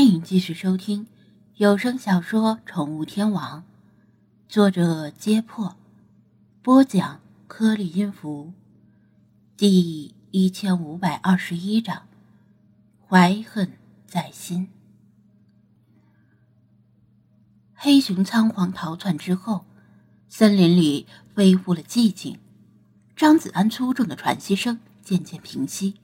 [0.00, 1.06] 欢迎继续收听
[1.56, 3.60] 有声小说《宠物天王》，
[4.48, 5.76] 作者：揭破，
[6.62, 8.54] 播讲：颗粒音符，
[9.58, 12.04] 第一千五百二十一章：
[13.06, 13.72] 怀恨
[14.06, 14.70] 在心。
[17.74, 19.66] 黑熊仓皇逃窜之后，
[20.30, 22.38] 森林里恢复了寂静，
[23.14, 25.96] 张子安粗重的喘息声渐渐平息。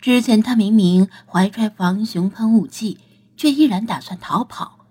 [0.00, 2.98] 之前他明明怀揣防熊喷雾剂，
[3.36, 4.86] 却依然打算逃跑，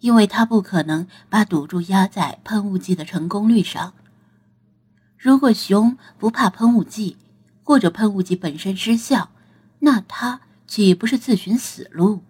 [0.00, 3.94] 因为他不可能把赌注压在喷雾剂的成功率上。
[5.16, 7.16] 如果熊不怕喷雾剂，
[7.64, 9.30] 或者喷雾剂本身失效，
[9.80, 12.22] 那他岂不是自寻死路？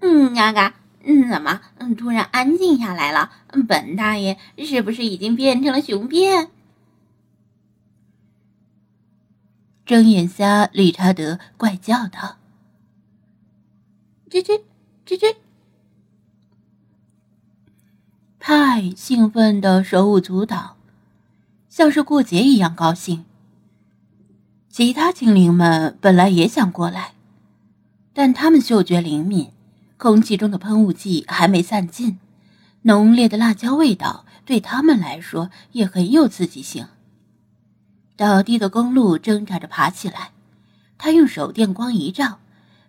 [0.00, 3.30] 嗯，嘎嘎，嗯，怎么，嗯，突然安静下来了？
[3.66, 6.50] 本大爷是不是已经变成了熊变？
[9.84, 12.36] 睁眼瞎理查德怪叫道
[14.30, 14.62] ：“吱吱
[15.04, 15.36] 吱吱！”
[18.38, 20.76] 派兴奋的手舞足蹈，
[21.68, 23.24] 像是过节一样高兴。
[24.68, 27.14] 其他精灵们本来也想过来，
[28.12, 29.50] 但他们嗅觉灵敏，
[29.96, 32.18] 空气中的喷雾剂还没散尽，
[32.82, 36.86] 浓烈的辣椒味道对他们来说也很有刺激性。
[38.22, 40.30] 倒地的公鹿挣扎着爬起来，
[40.96, 42.38] 他用手电光一照，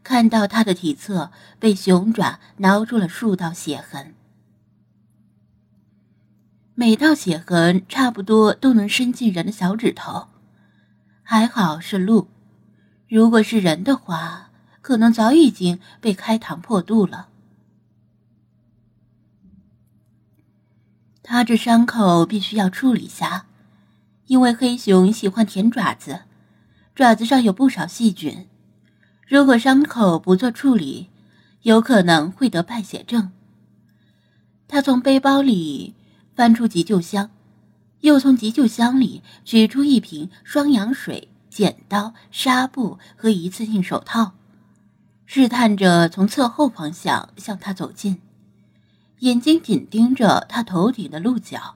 [0.03, 4.13] 看到他的体侧被熊爪挠出了数道血痕，
[6.75, 10.27] 每道血痕差不多都能伸进人的小指头。
[11.23, 12.27] 还好是鹿，
[13.07, 14.51] 如果是人的话，
[14.83, 17.29] 可能早已经被开膛破肚了。
[21.23, 23.47] 他这伤口必须要处理下。
[24.27, 26.21] 因为黑熊喜欢舔爪子，
[26.95, 28.47] 爪子上有不少细菌，
[29.27, 31.09] 如果伤口不做处理，
[31.63, 33.31] 有可能会得败血症。
[34.67, 35.93] 他从背包里
[36.35, 37.29] 翻出急救箱，
[37.99, 44.33] 又从急救箱里取出一瓶双氧水、剪刀、纱布和一次性手套，
[45.25, 48.19] 试探着从侧后方向向他走近，
[49.19, 51.75] 眼睛紧盯着他头顶的鹿角。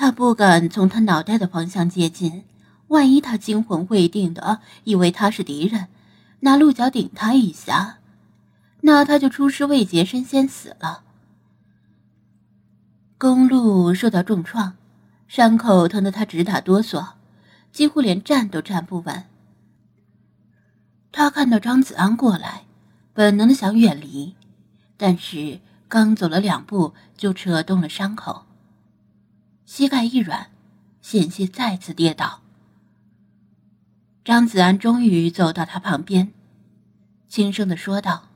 [0.00, 2.44] 他不敢从他脑袋的方向接近，
[2.86, 5.88] 万一他惊魂未定的以为他是敌人，
[6.38, 7.98] 拿鹿角顶他一下，
[8.82, 11.02] 那他就出师未捷身先死了。
[13.18, 14.76] 公鹿受到重创，
[15.26, 17.14] 伤口疼得他直打哆嗦，
[17.72, 19.24] 几乎连站都站不稳。
[21.10, 22.66] 他看到张子安过来，
[23.12, 24.36] 本能的想远离，
[24.96, 28.44] 但是刚走了两步就扯动了伤口。
[29.70, 30.50] 膝盖一软，
[31.02, 32.40] 险些再次跌倒。
[34.24, 36.32] 张子安终于走到他旁边，
[37.28, 38.28] 轻声的说道：“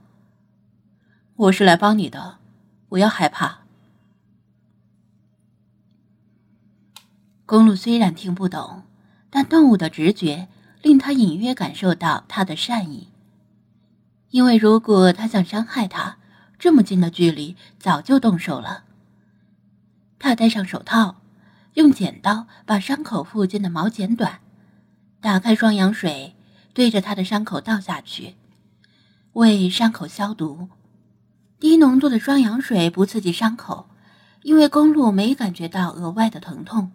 [1.34, 2.37] 我是来帮你的，
[2.91, 3.60] 不要害怕。”
[7.47, 8.82] 公路虽然听不懂，
[9.31, 10.49] 但动物的直觉
[10.82, 13.09] 令他隐约感受到他的善意。
[14.28, 16.19] 因为如果他想伤害他，
[16.59, 18.84] 这么近的距离早就动手了。
[20.19, 21.16] 他戴上手套。
[21.75, 24.41] 用剪刀把伤口附近的毛剪短，
[25.21, 26.34] 打开双氧水，
[26.75, 28.34] 对着他的伤口倒下去，
[29.33, 30.69] 为伤口消毒。
[31.59, 33.88] 低浓度的双氧水不刺激伤口，
[34.43, 36.93] 因为公鹿没感觉到额外的疼痛。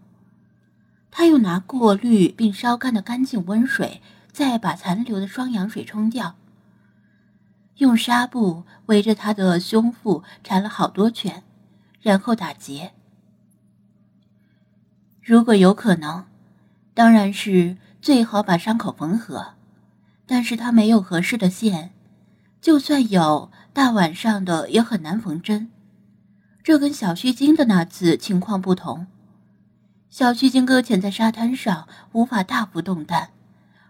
[1.10, 4.02] 他又拿过滤并烧干的干净温水，
[4.32, 6.36] 再把残留的双氧水冲掉。
[7.78, 11.44] 用纱布围着他的胸腹缠了好多圈，
[12.02, 12.92] 然后打结。
[15.28, 16.24] 如果有可能，
[16.94, 19.56] 当然是最好把伤口缝合，
[20.26, 21.92] 但是他没有合适的线，
[22.62, 25.70] 就算有，大晚上的也很难缝针。
[26.64, 29.08] 这跟小须鲸的那次情况不同，
[30.10, 33.32] 小须鲸搁浅在沙滩上，无法大幅动弹，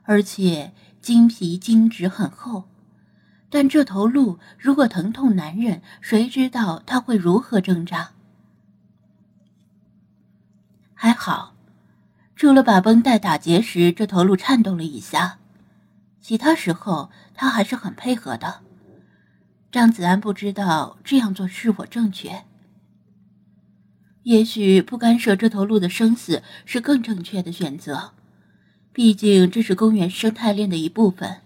[0.05, 2.63] 而且鲸皮鲸脂很厚，
[3.51, 8.09] 但这头鹿如果疼痛难忍，谁知道它会如何挣扎？
[10.99, 11.53] 还好，
[12.35, 15.37] 除了把绷带打结时这头鹿颤动了一下，
[16.19, 18.61] 其他时候他还是很配合的。
[19.71, 22.45] 张子安不知道这样做是否正确，
[24.23, 28.13] 也许不干涉这头鹿的生死是更正确的选择，
[28.91, 31.41] 毕竟这是公园生态链的一部分。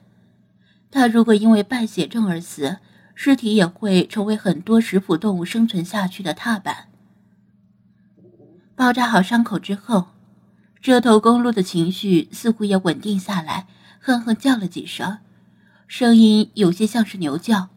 [0.90, 2.78] 他如果因为败血症而死，
[3.16, 6.88] 尸体也会成为很多食腐动物生存下去的踏板。
[8.76, 10.08] 包扎好伤口之后，
[10.82, 13.68] 这头公鹿的情绪似乎也稳定下来，
[14.00, 15.20] 哼哼叫了几声，
[15.88, 17.70] 声音有些像是牛叫，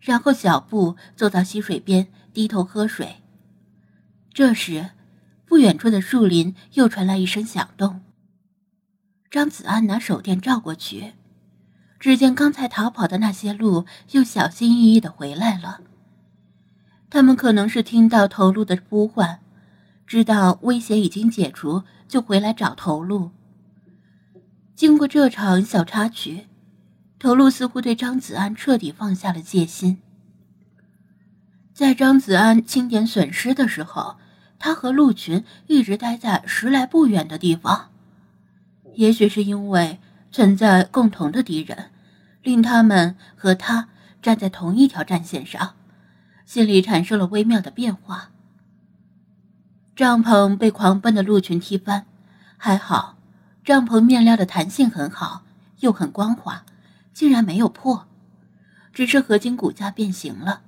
[0.00, 3.22] 然后小步走到溪水边，低头喝水。
[4.32, 4.90] 这时，
[5.46, 8.02] 不远处的树林又传来一声响动。
[9.30, 11.14] 张子安拿手电照过去，
[11.98, 15.80] 只见刚才逃跑的那些鹿又小心翼翼的回来了。
[17.08, 19.40] 他们可能是听到头鹿的呼唤，
[20.10, 23.30] 知道威胁已经解除，就回来找头鹿。
[24.74, 26.48] 经过这场小插曲。
[27.16, 29.98] 头鹿似乎对张子安彻底放下了戒心。
[31.72, 34.16] 在张子安清点损失的时候，
[34.58, 37.90] 他和鹿群一直待在十来步远的地方。
[38.94, 40.00] 也许是因为
[40.32, 41.92] 存在共同的敌人，
[42.42, 43.88] 令他们和他
[44.20, 45.76] 站在同一条战线上，
[46.44, 48.32] 心里产生了微妙的变化。
[50.00, 52.06] 帐篷被狂奔的鹿群踢翻，
[52.56, 53.18] 还好，
[53.62, 55.42] 帐篷面料的弹性很好，
[55.80, 56.64] 又很光滑。
[57.12, 58.06] 竟然没有破，
[58.94, 60.62] 只是合金骨架变形了。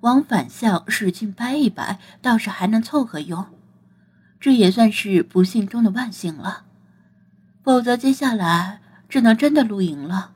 [0.00, 3.46] 往反向使劲掰一掰，倒是还能凑合用。
[4.40, 6.64] 这也算是不幸中的万幸了，
[7.62, 10.32] 否则接下来只能真的露营了。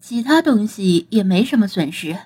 [0.00, 2.18] 其他东西也没什么损失。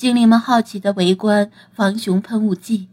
[0.00, 2.88] 精灵们好奇的围观防熊喷雾剂，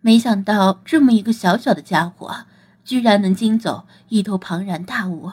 [0.00, 2.44] 没想到这么一个小小的家伙，
[2.84, 5.32] 居然能惊走一头庞然大物。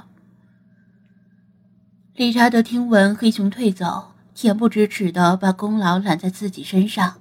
[2.15, 7.17] 理查德听闻黑熊退走，恬不知耻的把功劳揽在自己身上。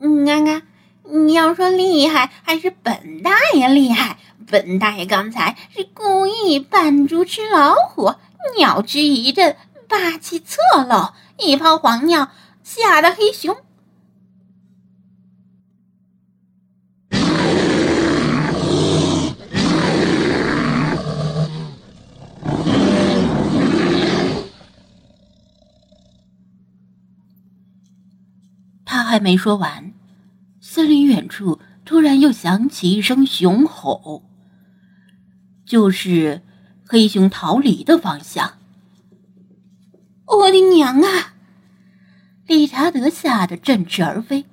[0.00, 0.62] 安安，
[1.04, 4.18] 你要说厉害还是本大爷厉害？
[4.44, 8.12] 本大爷刚才是故意扮猪吃老虎，
[8.58, 9.54] 鸟之一阵，
[9.88, 12.30] 霸气侧漏，一泡黄尿，
[12.62, 13.56] 吓得黑熊。
[28.84, 29.94] 他还没说完，
[30.60, 34.22] 森林远处突然又响起一声熊吼，
[35.64, 36.42] 就是
[36.86, 38.57] 黑熊逃离的方向。
[40.36, 41.34] 我的娘啊！
[42.46, 44.44] 理查德吓得振翅而飞，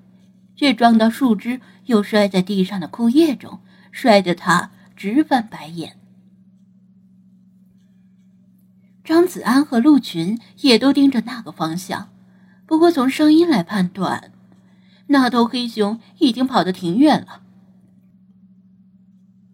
[0.55, 3.59] 却撞到树枝，又摔在地上的枯叶中，
[3.91, 5.97] 摔得他直翻白眼。
[9.03, 12.09] 张子安和陆群也都盯着那个方向，
[12.65, 14.31] 不过从声音来判断。
[15.07, 17.41] 那头黑熊已经跑得挺远了。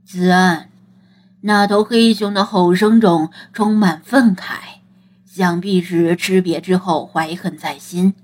[0.06, 0.70] 子安，
[1.42, 4.81] 那头黑熊的吼声中充满愤慨，
[5.34, 8.16] 想必是吃瘪之后怀恨在心。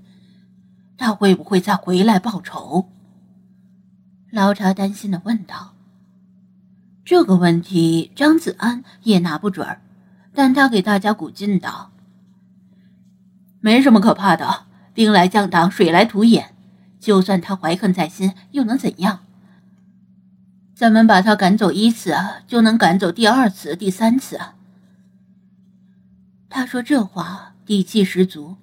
[0.98, 2.90] 他会不会再回来报仇？
[4.30, 5.72] 老查担心的问道。
[7.06, 9.78] 这个问题张子安也拿不准，
[10.34, 11.92] 但他给大家鼓劲道
[13.60, 16.54] ：“没什么可怕的，兵来将挡，水来土掩。”
[17.00, 19.20] 就算他怀恨在心，又能怎样？
[20.74, 22.14] 咱们把他赶走一次，
[22.46, 24.38] 就能赶走第二次、第三次。
[26.48, 28.56] 他说这话底气十足。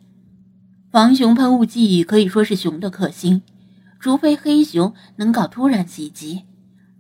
[0.92, 3.42] 防熊喷雾剂可以说是熊的克星，
[4.00, 6.44] 除非黑熊能搞突然袭击，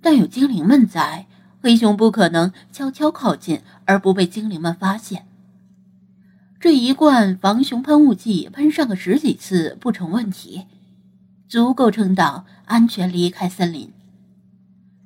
[0.01, 1.27] 但有精灵们在，
[1.61, 5.27] 黑熊不可能悄悄靠近而不被精灵们发现。
[6.59, 10.65] 这一罐防熊喷雾剂喷上个十几次不成问题。
[11.47, 13.93] 足够撑到安全离开森林。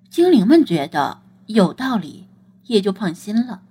[0.09, 2.27] 精灵们觉得有道理，
[2.65, 3.62] 也就放心了。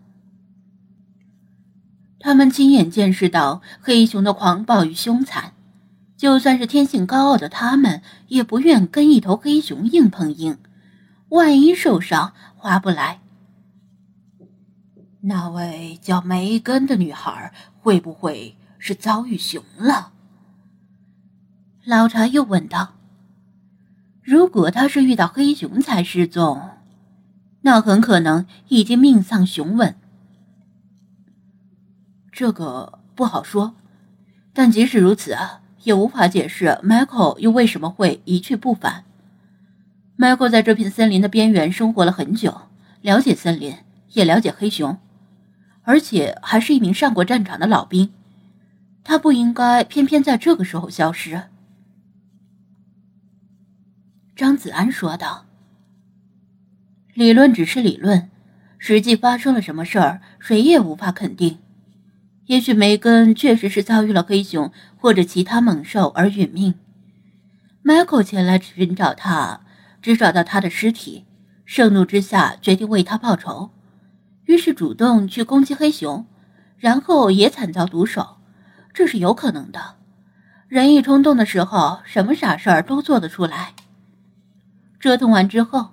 [2.20, 5.52] 他们亲眼见识到黑熊的狂暴与凶残，
[6.16, 10.58] 就算是天性高傲的他们，也不愿跟一头黑熊硬碰硬，
[11.28, 13.20] 万一受伤划不来。
[15.20, 20.12] 那位叫梅根的女孩会不会是遭遇熊了？
[21.84, 22.94] 老查又问道
[24.22, 26.70] ：“如果他是遇到黑熊才失踪，
[27.62, 29.94] 那很可能已经命丧熊吻。
[32.38, 33.74] 这个不好说，
[34.52, 39.02] 但即使如此啊，也无法解释 Michael 又为什么会一去不返。
[40.16, 42.60] Michael 在这片森林的边缘生活了很久，
[43.00, 43.74] 了解森林，
[44.12, 44.98] 也了解黑熊，
[45.82, 48.12] 而且还是一名上过战场的老兵。
[49.02, 51.42] 他不应该偏偏在这个时候消失。”
[54.36, 55.46] 张子安说道
[57.14, 58.30] ：“理论只是理论，
[58.78, 61.58] 实际发生了什么事儿，谁也无法肯定。
[62.48, 66.74] 也许梅根确实是遭遇了黑熊或者其他猛兽而殒命。
[67.84, 69.60] Michael 前来寻找他，
[70.00, 71.26] 只找到他的尸体，
[71.66, 73.70] 盛怒之下决定为他报仇。
[74.46, 76.26] 于是主动去攻击黑熊，
[76.78, 78.38] 然后也惨遭毒手，
[78.94, 79.96] 这是有可能的。
[80.68, 83.74] 人一冲动的时候，什么傻事儿都做得出来。
[84.98, 85.90] 折腾完之后，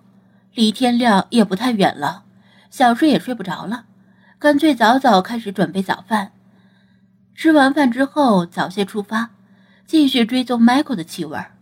[0.54, 2.24] 离天亮也不太远了，
[2.70, 3.84] 想睡也睡不着了，
[4.40, 6.32] 干脆早早开始准备早饭。
[7.36, 9.32] 吃完饭之后，早些出发，
[9.86, 11.55] 继续追踪 Michael 的气味儿。